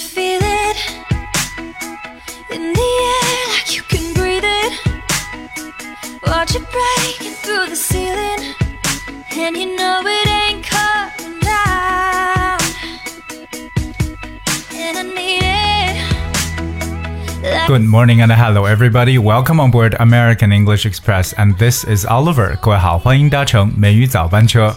[0.00, 0.76] feel it
[2.50, 4.72] in the air like you can breathe it.
[6.26, 8.54] Watch it breaking through the ceiling,
[9.36, 12.58] and you know it ain't coming down.
[14.72, 15.96] And I need it.
[17.42, 19.18] like Good morning and hello everybody.
[19.18, 22.56] Welcome on board American English Express, and this is Oliver.
[22.62, 24.74] 各位好，欢迎搭乘美语早班车。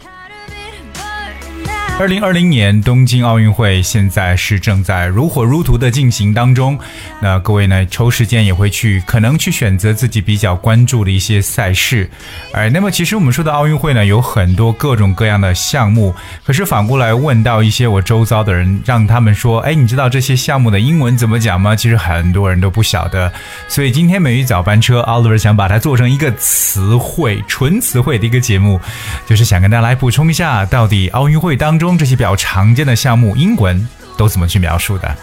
[1.96, 6.76] 二零二零年东京奥运会现在是正在如火如荼的进行当中。
[7.20, 12.10] 那各位呢，抽时间也会去，可能去选择自己比较关注的一些赛事。
[12.52, 16.12] 哎，那么其实我们说的奥运会呢，有很多各种各样的项目。
[16.44, 21.76] 可是反过来问到一些我周遭的人，让他们说，哎，你知道这些项目的英文怎么讲吗？
[21.76, 23.32] 其实很多人都不晓得。
[23.68, 28.80] 所以今天美语早班车，Oliver 想把它做成一个词汇，纯词汇的一个节目，
[29.28, 35.14] 就是想跟大家来补充一下，到底奥运会当中中这些比较常见的项目，英文都怎么去描述的。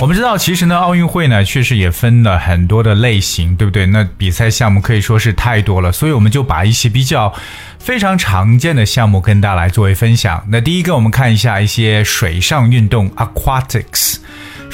[0.00, 3.86] 我们知道，其实呢，奥运会呢，确实也分了很多的类型，对不对？
[3.86, 7.32] 那比赛项目可以说是太多了，所以我们就把一些比较
[7.78, 10.44] 非常常见的项目跟大家来作为分享。
[10.48, 14.16] 那第一个，我们看一下一些水上运动 （aquatics）。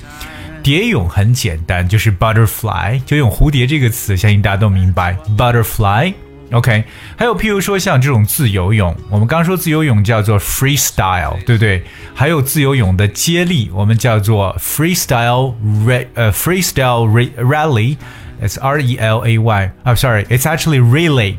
[0.62, 6.84] 蝶泳很简单，就是 butterfly，就用蝴蝶这个词，相信大家都明白，butterfly。OK，
[7.16, 11.82] 还有譬如说像这种自由泳，我们刚刚说自由泳叫做 freestyle，对不对？
[12.14, 15.54] 还有自由泳的接力，我们叫做 freestyle
[15.86, 21.36] ra 呃 freestyle ra- rally，it's R E L A Y，啊、sorry，it's actually relay。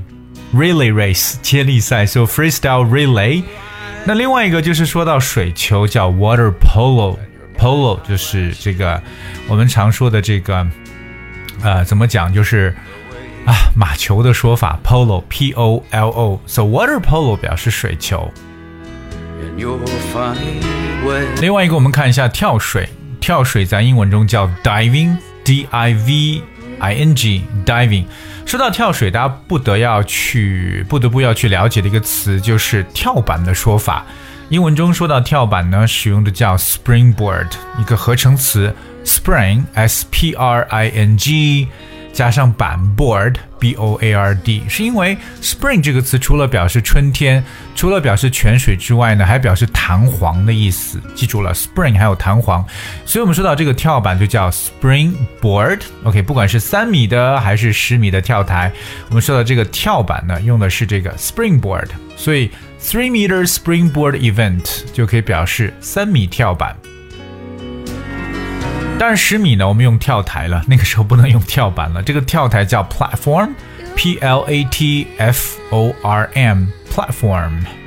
[0.54, 3.42] Relay race 接力赛，so freestyle relay。
[4.04, 9.00] 那另外一个就是说到水球叫 water polo，polo 就是这个
[9.46, 10.66] 我们常说的这个
[11.62, 12.74] 呃怎么讲就是
[13.44, 18.30] 啊马球的说法 polo p o l o，so water polo 表示水球。
[21.40, 22.88] 另外一个我们看一下跳水，
[23.20, 26.42] 跳水在英文中叫 diving，d i v
[26.80, 28.04] i n g diving。
[28.44, 34.04] 说到跳水，大家不得要去不得不要去了解的一个词就是跳板的说法。
[34.48, 37.46] 英文中说到跳板呢，使用的叫 springboard，
[37.78, 38.74] 一个合成词
[39.04, 41.68] spring s p r i n g
[42.12, 47.42] 加上板 board b o a r d，是因为 spring 这个词除了表示春天，
[47.74, 51.00] 除了表示泉水之外呢，还表示弹簧的意思。
[51.14, 52.64] 记住了，spring 还有弹簧，
[53.04, 55.80] 所以我们说到这个跳板就叫 spring board。
[56.04, 58.72] OK，不管是三米的还是十米的跳台，
[59.08, 62.50] 我们说到这个跳板呢，用的是这个 springboard，所以
[62.80, 66.74] three meter springboard event 就可以表示三米跳板。
[69.02, 72.02] 但是，十米呢，我们用跳台了，那个时候不能用跳板了。
[72.02, 77.79] 这个跳台叫 platform，p l a t f o r m，platform。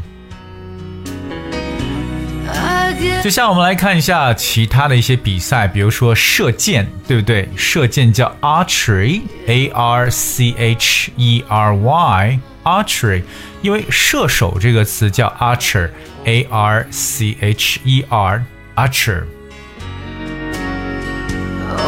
[3.22, 7.48] 接下来我们来看一下其他的一些比赛，比如说射箭，对不对？
[7.56, 13.24] 射箭叫 archery，a r c h e r y，archery，
[13.62, 19.24] 因为射手这个词叫 archer，a r c h e r，archer。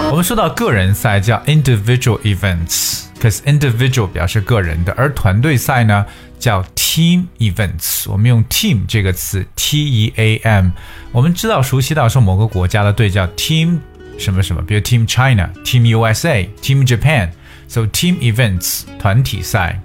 [0.10, 6.06] 我们说到个人赛叫 individual events，因为 individual 表示个人的，而团队赛呢
[6.40, 8.11] 叫 team events。
[8.11, 10.71] 我们用 team 这个词，t e a m。
[11.13, 13.79] 我们知道熟悉到说某个国家的队叫 team
[14.19, 19.81] 什么什么，比如 team China、team USA、team Japan。So team events 团体赛。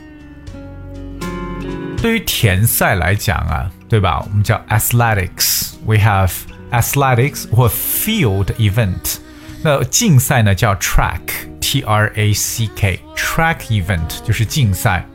[2.02, 4.20] 对于田赛来讲啊，对吧？
[4.22, 6.32] 我们叫 athletics，we have
[6.72, 9.18] athletics 或 field event。
[9.64, 15.06] 那竞赛呢叫 track，t r a c k，track event 就是竞赛。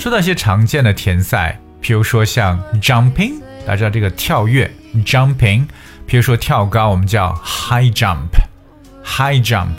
[0.00, 4.70] 说到一些常见的田赛，比如说像 jumping，大家知道这个跳跃
[5.04, 5.66] jumping，
[6.06, 9.74] 比如说跳高，我们叫 high jump，high jump。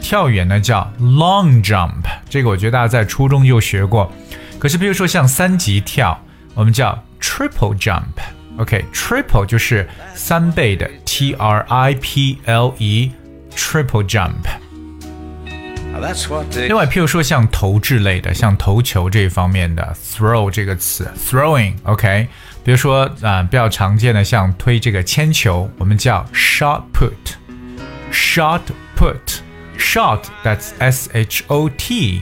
[0.00, 4.12] 跳远呢叫 long jump，这个我觉得大家在初中就学过。
[4.60, 6.16] 可是比如说像三级跳，
[6.54, 8.04] 我们叫 triple jump。
[8.58, 14.46] OK，triple 就是三倍的 T R I P L E，triple jump。
[16.67, 22.27] 另外，譬如说像投掷类的，像投球这一方面的 throw 这个词，throwing，OK，
[22.63, 28.61] 比如说啊、呃、比较常见的像推这个铅球，我们叫 shot put，shot
[28.97, 32.21] put。Shot that's S H O T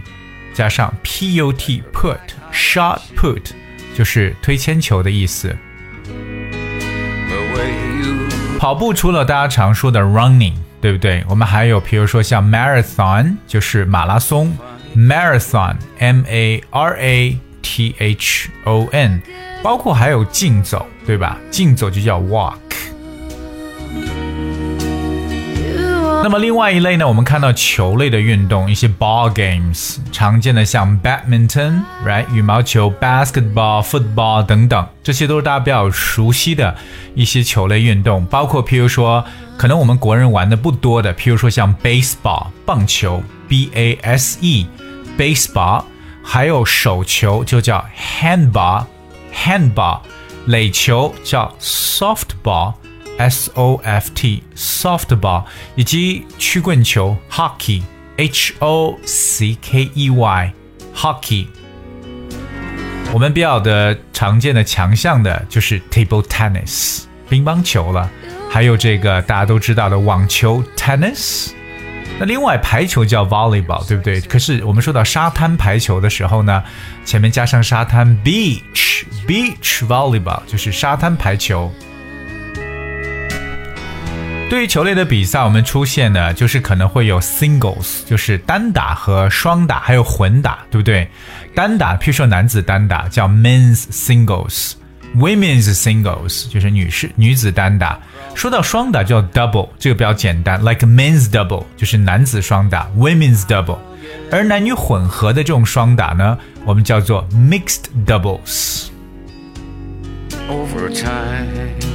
[0.54, 2.18] 加上 P U T put
[2.54, 3.52] shot put
[3.94, 5.54] 就是推铅球的意思。
[8.58, 10.54] 跑步除了大家常说的 running，
[10.85, 11.25] 对不对？
[11.31, 14.55] 我们还有比如说像 marathon 就是马拉松
[14.95, 19.23] ，marathon M A R A T H O N，
[19.63, 21.39] 包括还有竞走，对吧？
[21.51, 22.57] 竞走就叫 walk。
[26.25, 36.75] 那么另外一类呢，我们看到球类的运动，一些 ball games，常见的像 badminton，right，羽毛球，basketball，football 等等，这些都是大家比较熟悉的
[37.15, 38.25] 一些球类运动。
[38.25, 39.23] 包括譬如说，
[39.59, 45.85] 可能我们国人玩的不多的，譬如说像 baseball，棒球，b a s e，baseball，
[46.23, 47.85] 还有手球就叫
[48.23, 49.99] handball，handball，
[50.47, 52.73] 垒球叫 softball。
[53.19, 55.45] S O F T softball
[55.77, 57.83] 以及曲棍球 hockey
[58.17, 60.53] H O C K E Y
[60.95, 61.47] hockey。
[63.13, 68.11] 我们比较的常见的强项的就是 table tennis 乒乓球了，
[68.51, 71.53] 还有这个大家都知道的网球 tennis。
[72.19, 74.21] 那另外排球叫 volleyball，对不对？
[74.21, 76.63] 可是我们说到沙滩排球的时候呢，
[77.05, 81.73] 前面加上沙滩 beach beach volleyball 就是沙滩排球。
[84.51, 91.09] 对于球类的比赛，我们出现的就是可能会有 singles，就是单打和双打，还有混打，对不对？
[91.57, 97.99] 单打，譬如说男子单打叫 men's singles，women's singles 就是女士女子单打。
[98.37, 103.79] 说到双打叫 double，这个比较简单，like men's double 就是男子双打，women's double。
[104.31, 108.87] 而男女混合的这种双打呢，我们叫做 mixed doubles。
[110.49, 111.94] Over time.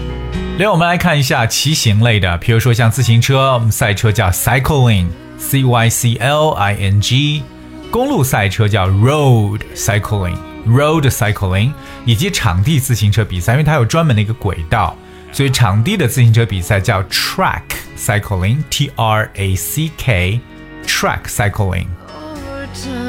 [0.59, 7.41] 另外，我们来看一下骑行类的，比如说像自行车赛车叫 cycling，c y c l i n g，
[7.89, 11.71] 公路赛车叫 road cycling，road cycling，
[12.05, 14.97] 以及场地自行车比赛，因为它有专门的一个轨道，
[15.31, 17.61] 所以场地的自行车比赛叫 track
[17.97, 21.87] cycling，t r a c k，track cycling，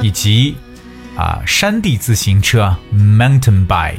[0.00, 0.54] 以及
[1.16, 3.96] 啊山地自行车 mountain bike。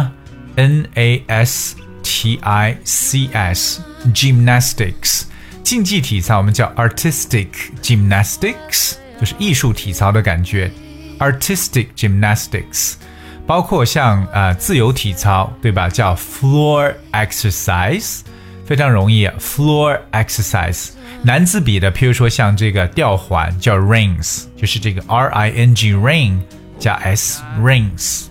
[0.55, 5.23] n a s t i c s，gymnastics。
[5.65, 7.49] 竞技体操我们叫 artistic
[7.83, 10.71] gymnastics，就是艺术体操的感觉
[11.19, 12.93] ，artistic gymnastics。
[13.51, 15.89] 包括像呃自由体操，对吧？
[15.89, 18.21] 叫 floor exercise，
[18.65, 20.91] 非常容易，floor exercise。
[21.25, 26.39] 男子比的，譬如说像这个吊环叫 rings，就是这个 R I N G ring
[26.79, 28.27] 加 s rings。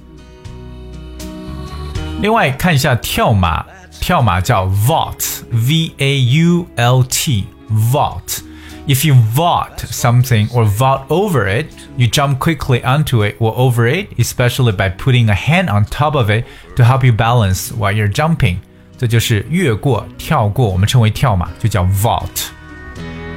[2.21, 3.65] 另外看一下跳马，
[3.99, 8.39] 跳马叫 vault，V A U L T vault。
[8.88, 14.08] If you vault something or vault over it, you jump quickly onto it or over it,
[14.18, 16.44] especially by putting a hand on top of it
[16.76, 18.58] to help you balance while you're jumping.
[18.98, 22.48] 这就是越过、跳过，我们称为跳马，就叫 vault。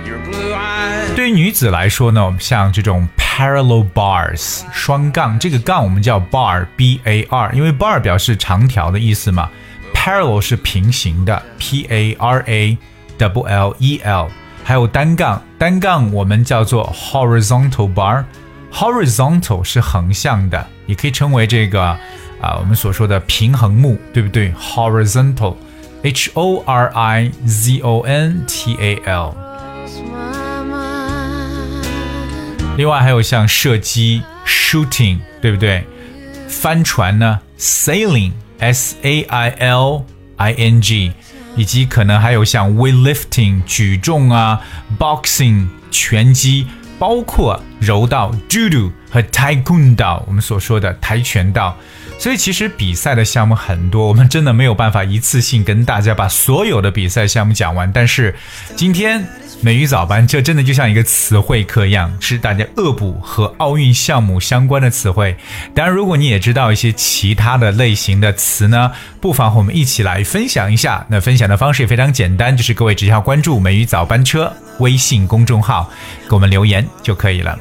[0.06, 1.16] Your blue eyes.
[1.16, 9.50] 对于女子来说呢，我们像这种 parallel bars 双杠，这个杠我们叫 bar b a r，因为 bar 表示长条的意思嘛，
[9.94, 12.78] parallel 是平行的 p a r a
[13.18, 14.28] w l e l。
[14.65, 21.83] 还有单杠，单杠我们叫做 horizontal bar，horizontal 是横向的，也可以称为这个
[22.41, 29.35] 啊、我们所说的平衡木，对不对？horizontal，h o r i z o n t a l。
[32.77, 35.85] 另外还有像射击 shooting，对不对？
[36.49, 40.05] 帆船呢 sailing，s a i l
[40.37, 41.13] i n g，
[41.57, 44.61] 以及可能还有像 weightlifting 举重啊
[44.99, 46.67] ，boxing 拳击，
[46.99, 51.77] 包括柔道 judo 和 taekwondo，我们所说的跆拳道。
[52.23, 57.91] 所以其实比赛的项目很多，我们真的没有办法一次性跟大家把所有的比赛项目讲完。
[57.93, 58.33] 但是
[58.77, 59.27] 今天
[59.61, 65.37] 美语早班，这真的就像一个词汇课一样，是大家恶补和奥运项目相关的词汇。
[65.75, 71.05] 当然，如果你也知道一些其他的类型的词呢，不妨和我们一起来分享一下。
[71.09, 75.91] 那分享的方式也非常简单，就是各位只需要关注“美语早班车”微信公众号，
[76.29, 77.59] 给我们留言就可以了。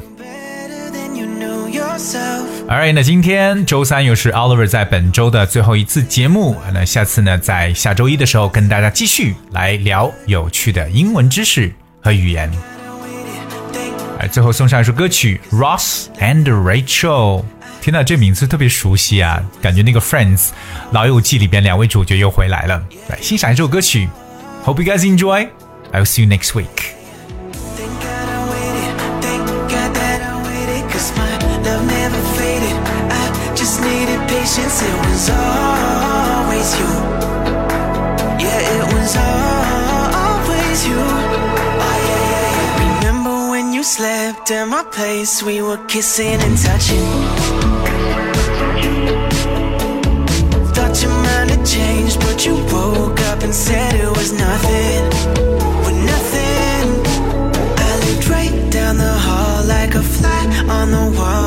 [2.73, 6.55] Hi 那今天周三又是 Oliver 在本周的最后一次节目。
[6.73, 11.69] 那下次呢，在下周一的时候跟大家继续来聊有趣的英文知识
[12.01, 12.49] 和语言。
[14.19, 17.41] 哎，最后送上一首歌曲《Ross and Rachel》。
[17.81, 20.37] 听到这名字特别熟悉啊，感觉那个《Friends》
[20.91, 22.81] 老友记里边两位主角又回来了。
[23.09, 24.07] 来欣赏一首歌曲。
[24.63, 25.49] Hope you guys enjoy.
[25.91, 27.00] I'll see you next week.
[35.21, 36.91] Was always you.
[38.43, 41.01] Yeah, it was always you.
[41.85, 42.97] Oh, yeah, yeah, yeah.
[42.97, 45.43] Remember when you slept in my place?
[45.43, 47.07] We were kissing and touching.
[50.73, 55.03] Thought your mind had changed, but you woke up and said it was nothing.
[55.85, 56.85] With nothing.
[57.87, 61.40] I looked right down the hall like a fly on the wall.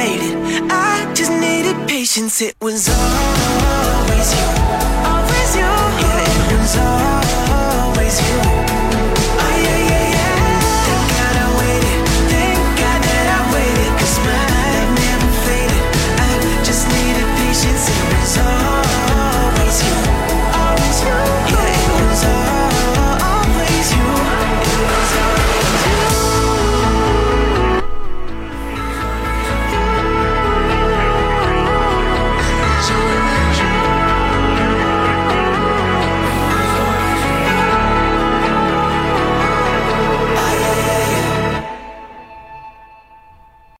[0.00, 0.34] Faded.
[0.70, 2.40] I just needed patience.
[2.40, 3.29] It was you.